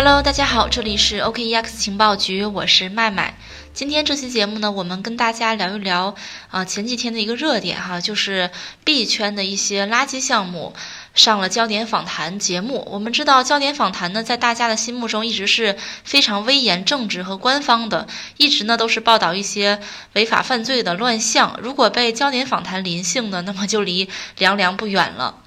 [0.00, 3.36] Hello，大家好，这里是 OKEX 情报局，我是麦麦。
[3.74, 6.14] 今天这期节目呢，我们跟大家聊一聊
[6.50, 8.52] 啊前几天的一个热点哈，就是
[8.84, 10.72] 币圈的一些垃圾项目
[11.14, 12.86] 上了焦点访谈节目。
[12.88, 18.06] 我们知道焦点访谈呢，在大家的心目中一直是非常威严、正直和官方的，
[18.36, 19.80] 一直呢都是报道一些
[20.12, 21.58] 违法犯罪的乱象。
[21.60, 24.08] 如果被焦点访谈临幸的，那么就离
[24.38, 25.42] 凉凉不远了。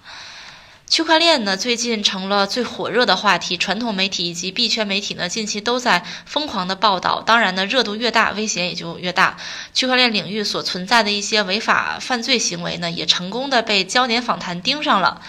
[0.92, 7.22] 区块链呢，最近成了最火热的话题，传统媒体以及币圈媒体呢，近期都在疯狂的报道。
[7.22, 9.38] 当然呢，热度越大，危险也就越大。
[9.74, 15.22] 区块链领域所存在的一些违法犯罪行为呢，也成功的被焦点访谈盯上了。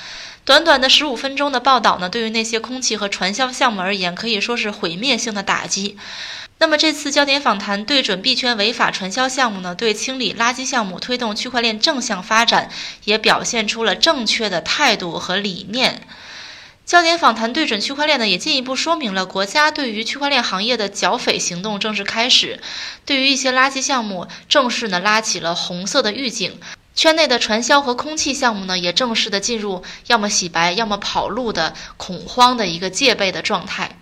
[0.45, 5.97] 短短的十五分钟的报道呢，对于那些空气和传销项目而言，可以说是毁灭性的打击。
[6.63, 12.71] 那么这次焦点访谈对准币圈违法传销项目呢，对清理垃圾项目、推动区块链正向发展，
[13.03, 16.03] 也表现出了正确的态度和理念。
[16.87, 22.61] 焦点访谈对准区块链呢，也进一步说明了国家对于区块链行业的剿匪行动正式开始，
[23.05, 26.61] 对于一些垃圾项目正式呢拉起了红色的预警。
[26.95, 33.97] 圈内的传销和空气项目呢，也正式的进入要么洗白，要么跑路的恐慌的一个戒备的状态。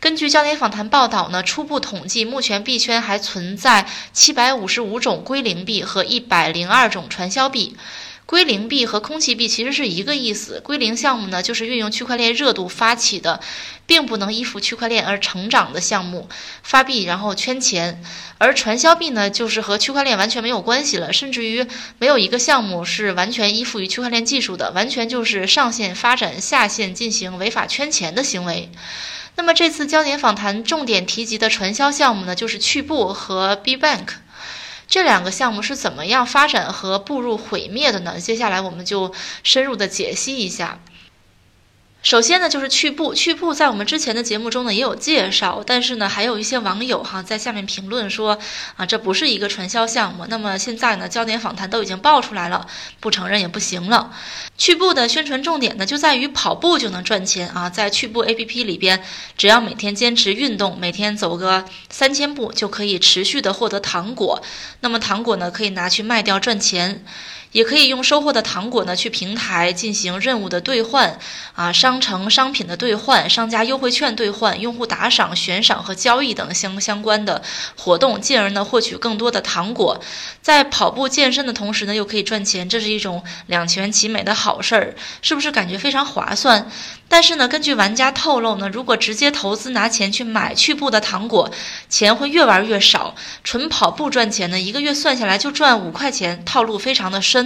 [0.00, 7.76] 根据焦点访谈报道呢，初步统计，目前币圈还存在七百五十五种归零币和一百零二种传销币。
[8.24, 10.60] 归零币和空气币其实是一个意思。
[10.60, 13.40] 归零项目呢，就是运用区块链热度发起的，
[13.86, 16.28] 并不能依附区块链而成长的项目，
[16.62, 17.94] 发币然后圈钱；
[18.36, 21.66] 而传销币呢，就是和区块链完全没有关系了，甚至于
[21.98, 28.70] 没有一个项目是完全依附于区块链技术的，完全就是上线发展，下线进行违法圈钱的行为。
[29.38, 34.08] 那么这次焦点访谈重点提及的传销项目呢，就是趣步和 B Bank，
[34.88, 38.18] 这两个项目是怎么样发展和步入毁灭的呢？
[38.18, 39.14] 接下来我们就
[39.44, 40.80] 深入的解析一下。
[42.00, 43.12] 首先呢，就是趣步。
[43.12, 48.38] 趣步在我们之前的节目中呢也有介绍，但是呢，还有一些网友哈在下面评论说
[48.76, 50.24] 啊，这不是一个传销项目。
[50.28, 52.66] 那么现在呢，焦点访谈都已经爆出来了，
[53.00, 54.12] 不承认也不行了。
[54.56, 59.02] 趣步的宣传重点呢就在于跑步就能赚钱啊，在趣步 APP 里边，
[59.36, 64.40] 只要每天坚持运动，每天走个三千步，就可以持续的获得糖果。
[64.80, 67.04] 那么糖果呢，可以拿去卖掉赚钱。
[67.52, 71.18] 也可以用收获的糖果呢去平台进行任务的兑换，
[71.54, 77.42] 啊，商城商品的兑换、商家优惠券兑换、用户打赏、悬赏和交易等相相关的
[77.76, 80.00] 活动，进而呢获取更多的糖果。
[80.42, 86.70] 在跑步健身的同时呢，又可以赚钱，这是一种两全其美的好事儿，是不是感觉非常划算？
[87.10, 91.50] 但是呢，根据玩家透露呢，如果直接投资拿钱去买趣步的糖果，
[91.88, 93.14] 钱会越玩越少。
[93.42, 97.37] 纯跑步赚钱呢，一个月算下来就赚五块钱，套路非常的深。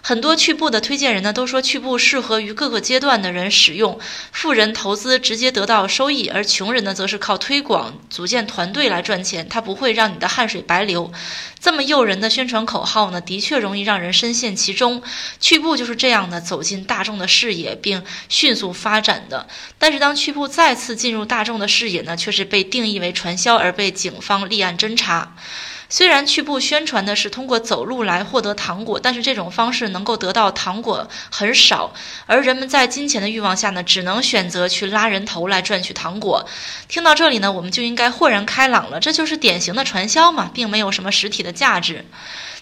[0.00, 3.98] 很多趣步的推荐人呢，都说趣步适合于各个阶段的人使用。
[4.32, 9.48] 富人投资直接得到收益，而穷人呢，则是靠推广、组建团队来赚钱。
[9.48, 11.12] 它不会让你的汗水白流。
[11.60, 15.02] 这么诱人的宣传口号呢，的确容易让人深陷其中。
[15.40, 19.48] 趣步就是这样的走进大众的视野，并迅速发展的。
[19.78, 25.34] 但是当趣步再次进入大众的视野呢，却是被定义为传销而被警方立案侦查。
[25.90, 31.92] 虽然去步宣传的是通过走路来获得糖果，但是这种方式能够得到糖果很少，
[32.26, 36.46] 而人们在金钱的欲望下呢，只能选择去拉人头来赚取糖果。
[36.88, 42.04] 听到这里呢，我们就应该豁然开朗了，这就是典型的传销嘛，并没有什么实体的价值。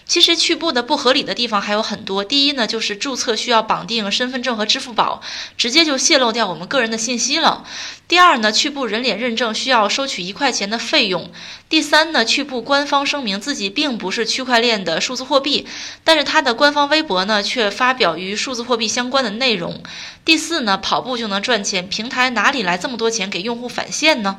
[0.07, 2.23] 其实趣步的不合理的地方还有很多。
[2.23, 5.21] 第一呢，就是注册需要绑定身份证和支付宝，
[5.57, 7.65] 直接就泄露掉我们个人的信息了。
[8.07, 11.29] 第二呢，趣步人脸认证需要收取一块钱的费用。
[11.67, 15.67] 第三呢，趣步官方声明自己并不是区块链的数字货币，
[16.05, 19.83] 但是它的官方微博呢却发表与数字货币相关的内容。
[20.23, 24.37] 第四呢，跑步就能赚钱，平台哪里来这么多钱给用户返现呢？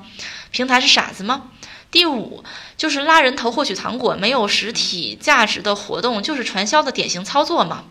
[0.51, 1.51] 平台是傻子吗？
[1.91, 2.45] 第五
[2.77, 7.85] 就是拉人头获取糖果，没有实体价值的活动，就是传销的典型操作嘛。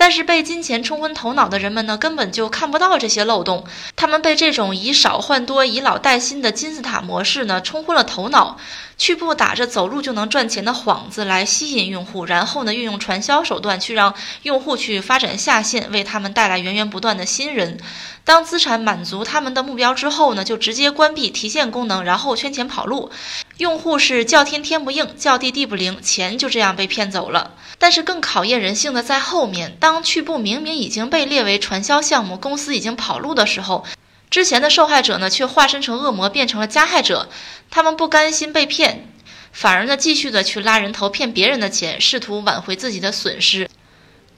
[0.00, 3.64] 但是被金钱冲昏头脑的人们呢，根本就看不到这些漏洞。
[3.96, 8.58] 他们被这种以少换多、以老带新的金字塔模式呢冲昏了头脑，
[8.96, 17.80] 去不打着走路就能赚钱的幌子来吸引用户，然后呢运用传销手段去让用户去发展下线，为他们带来源源不断的新人。
[18.28, 23.10] 当资产满足他们的目标之后呢，就直接关闭提现功能，然后圈钱跑路。
[23.56, 27.52] 用户是叫天天不应，叫地地不灵，钱就这样被骗走了。
[27.78, 33.86] 但是更考验人性的在后面，当趣步明明已经被列为传销项目，公司已经跑路的时候，
[34.28, 37.30] 之前的受害者呢却化身成恶魔，变成了加害者。
[37.70, 39.10] 他们不甘心被骗，
[39.52, 43.70] 反而呢继续的去拉人头骗别人的钱，试图挽回自己的损失。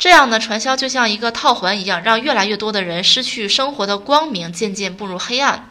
[0.00, 5.68] 这样呢，传销就像一个套环一样，让越来越多的人失去生活的光明，渐渐步入黑暗。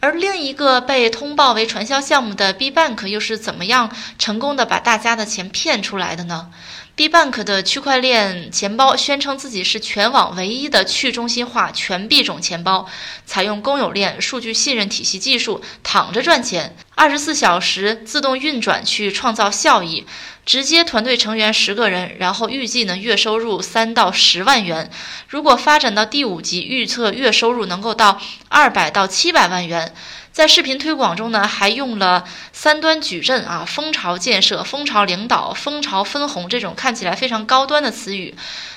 [0.00, 6.50] 而另一个被通报为传销项目的 B Bank 又是怎么样成功的把大家的钱骗出来的呢
[6.96, 12.88] ？B Bank 的区块链钱包宣称自己是全网唯一的去中心化全币种钱包，
[13.26, 20.06] 采用公有链数据信任体系技术，躺着赚钱，二十四小时自动运转去创造效益，
[20.46, 24.90] 直接团队成员十个人，然后预计呢月收入三到十万元，
[25.28, 29.94] 如果发展到第五级，预测月收入能够到二百到七百万元。
[30.36, 32.22] 在视频推广中呢，还用了
[32.52, 38.34] 三端矩阵啊、蜂巢建设、蜂巢领导、蜂巢分红这种看起来非常高端的词语，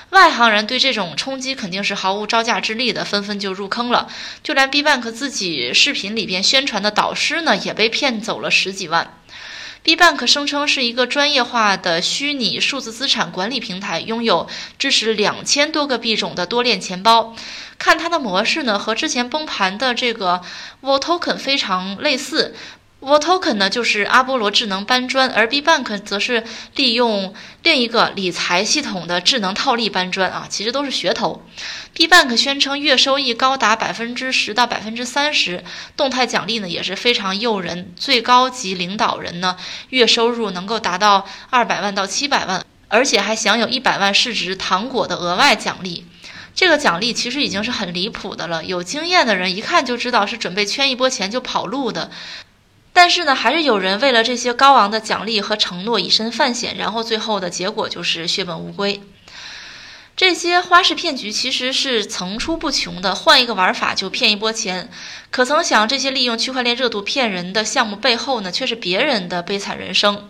[0.08, 4.08] 外行人对这种冲击肯定是毫无招架之力的，纷纷就入坑了。
[4.42, 9.19] 就连 B Bank 自己视频里边宣传的导师呢，也被骗走了十几万。
[9.82, 14.46] B Bank 声称是一个专业化的虚拟数字资产管理平台，拥有
[14.78, 17.34] 支持两千多个币种的多链钱包。
[17.78, 20.42] 看它的模式呢，和之前崩盘的这个
[20.82, 22.54] Vol Token 非常类似。
[23.00, 26.44] V o t o k e n 呢就是阿波罗智能搬砖，而 B Bank 则是
[26.76, 27.32] 利用
[27.62, 31.42] 另一个理财系统的智能套利搬砖啊，其实都是噱头。
[31.94, 35.64] B Bank 宣称月收益高达百分之十到百分之三十，
[35.96, 39.56] 动态奖励呢也是非常诱人，最高级领导人呢
[39.88, 46.04] 月收入能够达到二百万到七百万，而且还享有一百万市值糖果的额外奖励。
[46.54, 52.10] 这个奖励其实已经是很离谱的了，有经验的人一看就知道是准备圈一波钱就跑路的。
[52.92, 59.00] 但是呢，还是有人为了这些高昂的奖励和承诺以身犯险，然后最后的结果就是血本无归。
[60.16, 64.90] 这些花式骗局其实是层出不穷的，换一个玩法就骗一波钱。
[65.30, 70.28] 可曾想，这些利用区块链热度骗人的项目背后呢，却是别人的悲惨人生。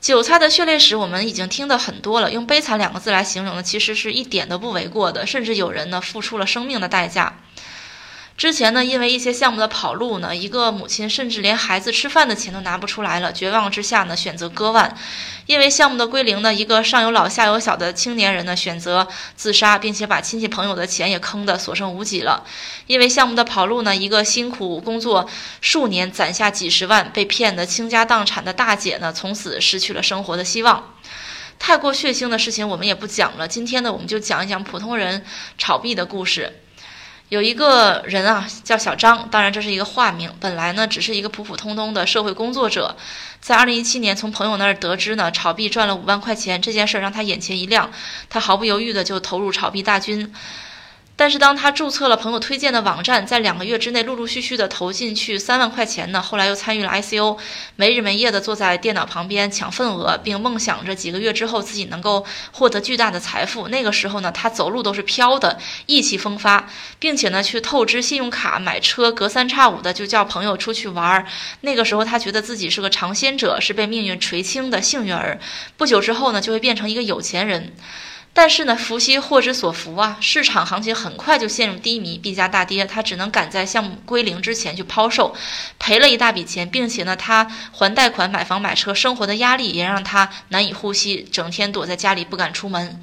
[0.00, 7.40] 韭菜的血泪史我们已经听得很多了，用悲惨两个字来形容呢，其实是一点都不为过的，甚至有人呢付出了生命的代价。
[8.40, 14.96] 之前呢，因为一些项目的跑路呢，一个母亲甚至连孩子吃饭的钱都拿不出来了，绝望之下呢，选择割腕。
[15.44, 19.06] 因为项目的归零呢，一个上有老下有小的青年人呢，选择
[19.36, 22.42] 自杀，并且把亲戚朋友的钱也坑得所剩无几了。
[22.86, 25.28] 因为项目的跑路呢，一个辛苦工作
[25.60, 30.94] 数年攒下几十万，被骗得倾家荡产的大姐呢，从此失去了生活的希望。
[31.58, 35.26] 太过血腥的事情我们也不讲了，今天呢，我们就讲一讲普通人
[35.58, 36.62] 炒币的故事。
[37.30, 40.28] 有一个人啊，叫小张，当然这是一个化名。
[40.40, 42.96] 本来呢，只是一个普普通通的社会工作者，
[43.40, 47.88] 在二零一七年从朋友那儿得知呢，炒币赚了五万块钱，这件事儿让他眼前一亮，
[48.28, 50.34] 他毫不犹豫的就投入炒币大军。
[51.20, 57.36] 但是当他注册了朋友推荐的网站，在两个月之内陆陆续续的投进去三万块钱呢，后来又参与了 ICO，
[57.76, 63.68] 没日没夜的坐在电脑旁边抢份额，并梦想着几个月之后自己能够获得巨大的财富。
[63.68, 66.66] 那个时候呢，他走路都是飘的，意气风发，
[66.98, 71.26] 并且呢去透支信用卡买车，隔三差五的就叫朋友出去玩儿。
[71.60, 75.38] 那个时候他觉得自己是个尝鲜者，是被命运垂青的幸运儿。
[75.76, 77.74] 不久之后呢，就会变成一个有钱人。
[78.32, 80.16] 但是呢，福兮祸之所伏啊！
[80.20, 85.34] 市场行情很快就陷入低迷，币价大跌，他只能赶在项目归零之前去抛售，
[85.78, 93.02] 赔了一大笔钱，并且呢，他还贷款、买房、买车，生活的压力也让他难以呼吸，整天躲在家里不敢出门。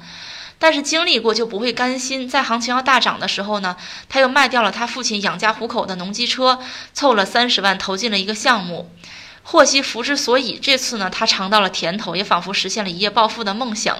[0.58, 3.76] 但是经历过就不会甘心，在行情要大涨的时候呢，
[4.08, 6.58] 他又卖掉了他父亲养家糊口的农机车，
[6.94, 8.90] 凑了三十万投进了一个项目。
[9.44, 13.98] 祸兮福之所以，这次呢，他尝到了甜头，也仿佛实现了一夜暴富的梦想。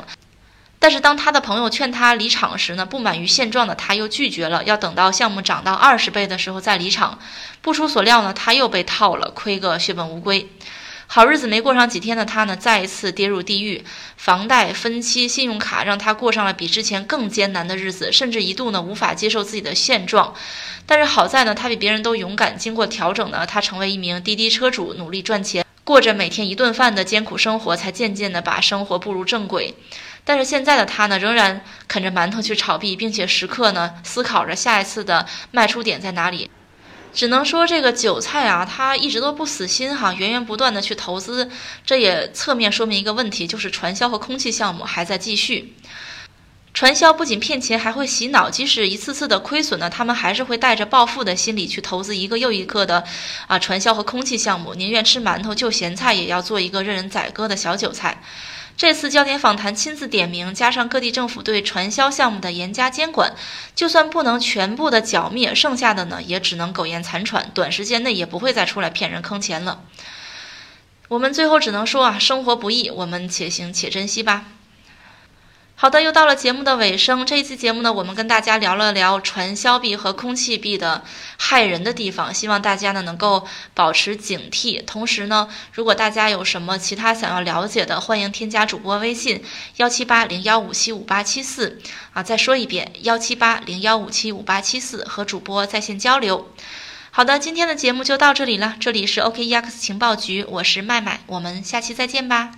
[0.80, 7.18] 但是当他的朋友劝他离场时呢，不满于现状的他又拒绝了，要等到项目涨到二十倍的时候再离场。
[7.61, 10.49] 不出所料呢，他又被套了，亏个血本无归。
[11.11, 13.82] 好日子没过上几天的他呢，再一次跌入地狱。
[14.16, 20.35] 房贷、分期、信用卡让他过上了比之前更艰难的日子，甚至一度呢无法接受自己的现状。
[20.85, 22.56] 但是好在呢，他比别人都勇敢。
[22.58, 29.75] 经过调整呢，他成为一名滴滴车主，努力赚钱，过着每天一顿饭的艰苦生活，才渐渐的把生活步入正轨。
[30.28, 36.50] 但是现在的他呢，仍然啃着馒头去炒币，并且时刻呢思考着下一次的卖出点在哪里。
[37.14, 41.50] 只能说这个韭菜啊，他一直都不死心哈，源源不断的去投资。
[41.82, 45.75] 这也侧面说明一个问题，就是传销和空气项目还在继续。
[46.75, 53.02] 传销不仅骗钱，还会洗脑，即使一次次的亏损呢，他们还是会带着暴富的心理去投资一个又一个的
[53.47, 58.23] 啊传销和空气项目，宁愿吃馒头就咸菜，也要做一个任人宰割的小韭菜。
[58.78, 63.35] 这次焦点访谈亲自点名，加上各地政府对传销项目的严加监管，
[63.75, 69.82] 就算不能全部的剿灭，剩下的呢也只能苟延残喘，短时间内也不会再出来骗人坑钱了。
[71.08, 74.44] 我们最后只能说啊，生活不易，我们且行且珍惜吧。
[75.80, 77.25] 好的，又到了节目的尾声。
[77.25, 81.04] 这一期节目呢，我们跟大家聊了聊传销币和空气币的
[81.37, 84.85] 害人的地方，希望大家呢能够保持警惕。
[84.85, 89.44] 同时呢，如果大家有什么其他想要了解的，欢迎添加主播微信
[89.76, 91.80] 幺七八零幺五七五八七四
[92.12, 96.50] 啊，再说一遍幺七八零幺五七五八七四，和主播在线交流。
[97.12, 102.50] 好的，今天的节目就到这里了，这里是 OKEX 情报局，我是麦麦，我们下期再见吧。